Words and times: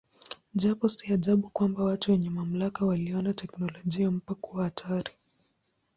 Hapo 0.63 0.89
si 0.89 1.13
ajabu 1.13 1.49
kwamba 1.49 1.83
watu 1.83 2.11
wenye 2.11 2.29
mamlaka 2.29 2.85
waliona 2.85 3.33
teknolojia 3.33 4.11
mpya 4.11 4.35
kuwa 4.35 4.63
hatari. 4.63 5.11